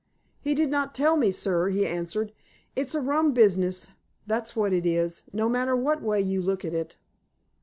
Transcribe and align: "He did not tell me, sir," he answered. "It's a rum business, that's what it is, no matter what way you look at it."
"He 0.39 0.55
did 0.55 0.71
not 0.71 0.95
tell 0.95 1.15
me, 1.15 1.31
sir," 1.31 1.67
he 1.69 1.85
answered. 1.85 2.33
"It's 2.75 2.95
a 2.95 3.01
rum 3.01 3.33
business, 3.33 3.91
that's 4.25 4.55
what 4.55 4.73
it 4.73 4.83
is, 4.83 5.21
no 5.31 5.47
matter 5.47 5.75
what 5.75 6.01
way 6.01 6.19
you 6.21 6.41
look 6.41 6.65
at 6.65 6.73
it." 6.73 6.97